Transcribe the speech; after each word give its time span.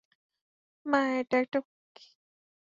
মা, 0.85 0.99
এটা 1.19 1.35
একটা 1.37 1.59
খুকি। 1.61 2.05